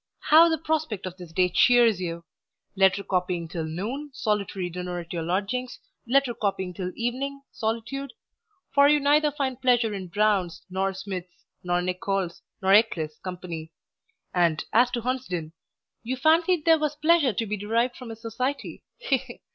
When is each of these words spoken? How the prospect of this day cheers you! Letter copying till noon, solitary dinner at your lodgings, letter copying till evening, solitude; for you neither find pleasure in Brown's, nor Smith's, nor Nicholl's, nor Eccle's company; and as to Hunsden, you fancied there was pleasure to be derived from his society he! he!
How 0.31 0.49
the 0.49 0.57
prospect 0.57 1.05
of 1.05 1.17
this 1.17 1.31
day 1.31 1.49
cheers 1.53 2.01
you! 2.01 2.25
Letter 2.75 3.03
copying 3.03 3.47
till 3.47 3.65
noon, 3.65 4.09
solitary 4.13 4.67
dinner 4.67 4.97
at 4.97 5.13
your 5.13 5.21
lodgings, 5.21 5.77
letter 6.07 6.33
copying 6.33 6.73
till 6.73 6.91
evening, 6.95 7.43
solitude; 7.51 8.11
for 8.73 8.87
you 8.89 8.99
neither 8.99 9.31
find 9.31 9.61
pleasure 9.61 9.93
in 9.93 10.07
Brown's, 10.07 10.63
nor 10.71 10.95
Smith's, 10.95 11.45
nor 11.63 11.83
Nicholl's, 11.83 12.41
nor 12.63 12.73
Eccle's 12.73 13.19
company; 13.23 13.73
and 14.33 14.65
as 14.73 14.89
to 14.89 15.01
Hunsden, 15.01 15.53
you 16.01 16.15
fancied 16.17 16.65
there 16.65 16.79
was 16.79 16.95
pleasure 16.95 17.33
to 17.33 17.45
be 17.45 17.55
derived 17.55 17.95
from 17.95 18.09
his 18.09 18.21
society 18.23 18.83
he! 18.97 19.17
he! 19.19 19.41